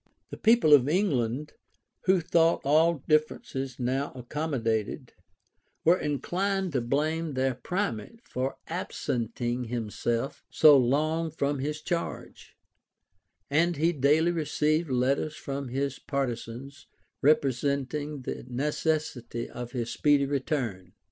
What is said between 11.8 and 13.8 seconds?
charge; and